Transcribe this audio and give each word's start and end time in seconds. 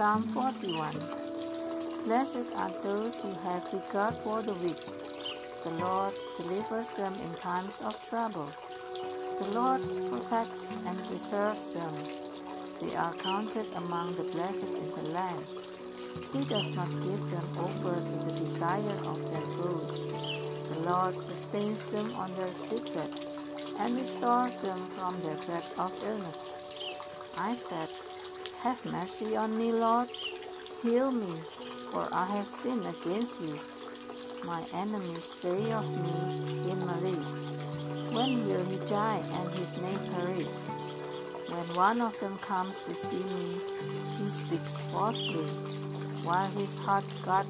Psalm 0.00 0.22
41 0.32 0.94
Blessed 2.06 2.54
are 2.56 2.70
those 2.82 3.14
who 3.20 3.34
have 3.44 3.70
regard 3.70 4.14
for 4.24 4.40
the 4.40 4.54
weak. 4.54 4.80
The 5.62 5.72
Lord 5.72 6.14
delivers 6.38 6.88
them 6.92 7.14
in 7.16 7.34
times 7.34 7.82
of 7.84 8.00
trouble. 8.08 8.50
The 9.40 9.50
Lord 9.50 9.82
protects 10.08 10.64
and 10.86 10.96
preserves 11.06 11.74
them. 11.74 11.92
They 12.80 12.96
are 12.96 13.12
counted 13.12 13.66
among 13.74 14.16
the 14.16 14.22
blessed 14.22 14.72
in 14.82 14.88
the 14.88 15.10
land. 15.12 15.44
He 16.32 16.44
does 16.46 16.70
not 16.74 16.88
give 17.04 17.30
them 17.30 17.46
over 17.58 17.94
to 18.00 18.16
the 18.24 18.40
desire 18.40 18.98
of 19.04 19.20
their 19.30 19.48
foes. 19.58 20.00
The 20.70 20.80
Lord 20.80 21.20
sustains 21.20 21.84
them 21.88 22.14
on 22.14 22.34
their 22.36 22.54
sickbed 22.54 23.20
and 23.78 23.98
restores 23.98 24.56
them 24.62 24.78
from 24.96 25.20
their 25.20 25.36
bed 25.46 25.64
of 25.76 25.92
illness. 26.02 26.56
I 27.36 27.54
said, 27.54 27.90
Have 28.62 28.84
mercy 28.84 29.36
on 29.36 29.56
me, 29.56 29.72
Lord. 29.72 30.10
Heal 30.82 31.10
me, 31.10 31.34
for 31.90 32.06
I 32.12 32.26
have 32.26 32.46
sinned 32.46 32.86
against 32.86 33.40
you. 33.40 33.58
My 34.44 34.62
enemies 34.74 35.24
say 35.24 35.72
of 35.72 35.88
me 35.88 36.70
in 36.70 36.84
malice, 36.84 37.48
When 38.12 38.44
will 38.46 38.62
he 38.66 38.76
die 38.86 39.22
and 39.32 39.50
his 39.52 39.78
name 39.78 39.98
perish? 40.12 40.52
When 41.48 41.74
one 41.74 42.02
of 42.02 42.20
them 42.20 42.36
comes 42.40 42.82
to 42.82 42.94
see 42.94 43.24
me, 43.24 43.56
he 44.18 44.28
speaks 44.28 44.76
falsely, 44.92 45.48
while 46.22 46.50
his 46.50 46.76
heart 46.76 47.06
God 47.24 47.46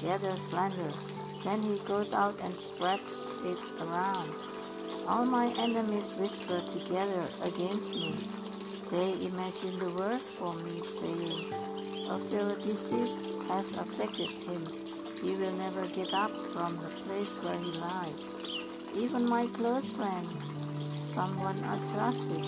gathers 0.00 0.40
slander. 0.42 0.92
Then 1.42 1.60
he 1.62 1.76
goes 1.88 2.12
out 2.12 2.38
and 2.40 2.54
spreads 2.54 3.36
it 3.44 3.58
around. 3.80 4.30
All 5.08 5.26
my 5.26 5.48
enemies 5.58 6.14
whisper 6.14 6.62
together 6.72 7.26
against 7.42 7.94
me. 7.96 8.14
They 8.92 9.12
imagine 9.26 9.78
the 9.78 9.90
worst 9.96 10.34
for 10.36 10.54
me, 10.54 10.82
saying, 10.82 11.46
A 12.10 12.20
fever 12.20 12.56
disease 12.62 13.22
has 13.48 13.72
affected 13.72 14.30
him. 14.30 14.68
He 15.22 15.34
will 15.34 15.54
never 15.54 15.86
get 15.88 16.12
up 16.14 16.30
from 16.52 16.76
the 16.76 16.90
place 17.04 17.32
where 17.42 17.58
he 17.58 17.72
lies. 17.80 18.30
Even 18.94 19.26
my 19.26 19.46
close 19.48 19.90
friend, 19.92 20.28
someone 21.06 21.64
I 21.64 21.78
trusted, 21.94 22.44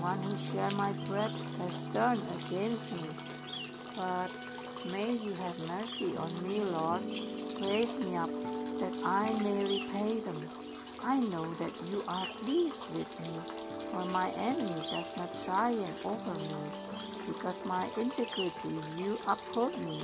one 0.00 0.22
who 0.22 0.38
shared 0.38 0.76
my 0.76 0.92
bread, 1.08 1.32
has 1.58 1.82
turned 1.92 2.22
against 2.38 2.92
me. 2.92 3.10
But 3.96 4.30
may 4.92 5.12
you 5.12 5.34
have 5.34 5.58
mercy 5.68 6.16
on 6.16 6.32
me, 6.44 6.60
Lord. 6.60 7.02
Raise 7.60 7.98
me 7.98 8.16
up, 8.16 8.30
that 8.80 8.94
I 9.04 9.32
may 9.42 9.64
repay 9.64 10.20
them. 10.20 10.40
I 11.02 11.20
know 11.20 11.52
that 11.54 11.72
you 11.90 12.04
are 12.08 12.26
pleased 12.44 12.94
with 12.94 13.10
me, 13.20 13.40
for 13.90 14.04
my 14.06 14.30
enemy 14.32 14.82
does 14.90 15.16
not 15.16 15.30
triumph 15.50 16.06
over 16.06 16.34
me. 16.34 16.62
Because 17.26 17.64
my 17.66 17.88
integrity 17.96 18.78
you 18.96 19.18
uphold 19.26 19.76
me 19.84 20.00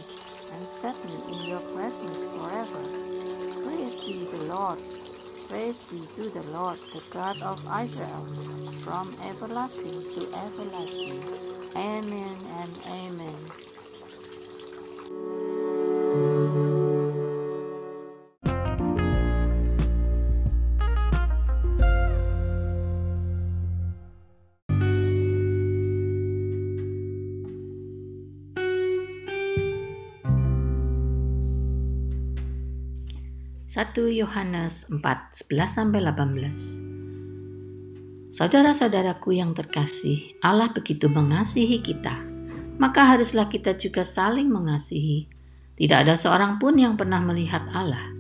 and 0.52 0.66
set 0.66 0.96
me 1.04 1.16
in 1.32 1.46
your 1.46 1.60
presence 1.74 2.24
forever. 2.36 2.82
Praise 3.64 4.00
be 4.00 4.24
the 4.24 4.42
Lord. 4.44 4.78
Praise 5.48 5.86
be 5.86 6.00
to 6.16 6.30
the 6.30 6.42
Lord, 6.50 6.78
the 6.92 7.00
God 7.10 7.40
of 7.42 7.60
Israel, 7.82 8.26
from 8.80 9.16
everlasting 9.22 10.02
to 10.14 10.22
everlasting. 10.34 11.22
Amen 11.76 12.36
and 12.60 12.72
amen. 12.86 13.65
Satu 33.66 34.06
Yohanes 34.06 34.94
4, 34.94 35.02
11 35.02 35.90
18. 35.90 38.30
Saudara-saudaraku 38.30 39.42
yang 39.42 39.58
terkasih, 39.58 40.38
Allah 40.38 40.70
begitu 40.70 41.10
mengasihi 41.10 41.82
kita, 41.82 42.14
maka 42.78 43.02
haruslah 43.02 43.50
kita 43.50 43.74
juga 43.74 44.06
saling 44.06 44.46
mengasihi. 44.46 45.26
Tidak 45.74 45.98
ada 45.98 46.14
seorang 46.14 46.62
pun 46.62 46.78
yang 46.78 46.94
pernah 46.94 47.18
melihat 47.18 47.66
Allah. 47.74 48.14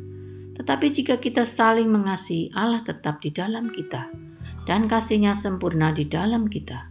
Tetapi 0.58 0.86
jika 0.90 1.22
kita 1.22 1.46
saling 1.46 1.94
mengasihi, 1.94 2.50
Allah 2.50 2.82
tetap 2.82 3.22
di 3.22 3.30
dalam 3.30 3.70
kita, 3.70 4.10
dan 4.66 4.90
kasihnya 4.90 5.38
sempurna 5.38 5.94
di 5.94 6.10
dalam 6.10 6.50
kita. 6.50 6.90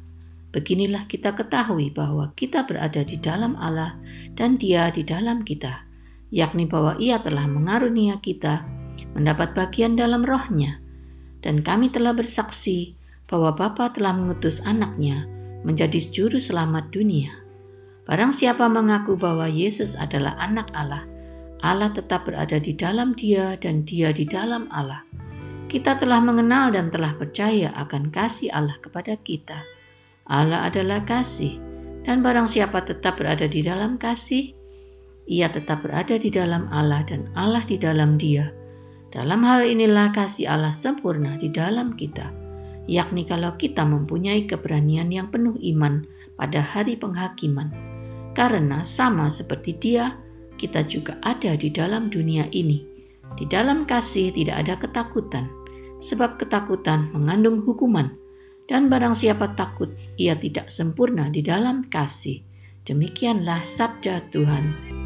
Beginilah 0.56 1.12
kita 1.12 1.36
ketahui 1.36 1.92
bahwa 1.92 2.32
kita 2.40 2.64
berada 2.64 3.04
di 3.04 3.20
dalam 3.20 3.60
Allah 3.60 4.00
dan 4.40 4.56
dia 4.56 4.88
di 4.96 5.04
dalam 5.04 5.44
kita 5.44 5.85
yakni 6.36 6.68
bahwa 6.68 7.00
ia 7.00 7.24
telah 7.24 7.48
mengarunia 7.48 8.20
kita 8.20 8.68
mendapat 9.16 9.56
bagian 9.56 9.96
dalam 9.96 10.28
rohnya. 10.28 10.84
Dan 11.40 11.64
kami 11.64 11.94
telah 11.94 12.12
bersaksi 12.12 13.00
bahwa 13.32 13.56
Bapa 13.56 13.96
telah 13.96 14.12
mengutus 14.12 14.60
anaknya 14.68 15.24
menjadi 15.64 15.98
juru 16.12 16.38
selamat 16.38 16.92
dunia. 16.92 17.32
Barang 18.06 18.36
siapa 18.36 18.68
mengaku 18.68 19.18
bahwa 19.18 19.50
Yesus 19.50 19.98
adalah 19.98 20.38
anak 20.38 20.70
Allah, 20.78 21.08
Allah 21.64 21.90
tetap 21.90 22.30
berada 22.30 22.62
di 22.62 22.76
dalam 22.78 23.18
dia 23.18 23.58
dan 23.58 23.82
dia 23.82 24.14
di 24.14 24.28
dalam 24.28 24.70
Allah. 24.70 25.02
Kita 25.66 25.98
telah 25.98 26.22
mengenal 26.22 26.70
dan 26.70 26.94
telah 26.94 27.18
percaya 27.18 27.74
akan 27.74 28.14
kasih 28.14 28.54
Allah 28.54 28.78
kepada 28.78 29.18
kita. 29.18 29.58
Allah 30.30 30.70
adalah 30.70 31.02
kasih, 31.02 31.58
dan 32.06 32.22
barang 32.22 32.46
siapa 32.46 32.86
tetap 32.86 33.18
berada 33.18 33.50
di 33.50 33.66
dalam 33.66 33.98
kasih, 33.98 34.54
ia 35.26 35.50
tetap 35.50 35.82
berada 35.82 36.18
di 36.22 36.30
dalam 36.30 36.70
Allah 36.70 37.02
dan 37.06 37.26
Allah 37.34 37.66
di 37.66 37.78
dalam 37.82 38.18
dia. 38.18 38.54
Dalam 39.10 39.42
hal 39.48 39.66
inilah 39.66 40.14
kasih 40.14 40.52
Allah 40.52 40.76
sempurna 40.76 41.40
di 41.40 41.50
dalam 41.50 41.96
kita, 41.98 42.30
yakni 42.86 43.26
kalau 43.26 43.56
kita 43.58 43.82
mempunyai 43.88 44.46
keberanian 44.46 45.10
yang 45.10 45.32
penuh 45.34 45.58
iman 45.76 46.06
pada 46.38 46.62
hari 46.62 47.00
penghakiman. 47.00 47.72
Karena 48.36 48.84
sama 48.84 49.32
seperti 49.32 49.80
dia, 49.80 50.20
kita 50.60 50.84
juga 50.84 51.16
ada 51.24 51.56
di 51.56 51.72
dalam 51.72 52.12
dunia 52.12 52.52
ini. 52.52 52.84
Di 53.40 53.48
dalam 53.48 53.88
kasih 53.88 54.36
tidak 54.36 54.68
ada 54.68 54.76
ketakutan, 54.80 55.48
sebab 56.04 56.36
ketakutan 56.36 57.12
mengandung 57.16 57.64
hukuman, 57.64 58.12
dan 58.68 58.92
barang 58.92 59.16
siapa 59.16 59.56
takut, 59.56 59.94
ia 60.20 60.36
tidak 60.36 60.68
sempurna 60.68 61.32
di 61.32 61.40
dalam 61.40 61.88
kasih. 61.88 62.44
Demikianlah 62.84 63.64
sabda 63.64 64.30
Tuhan. 64.30 65.05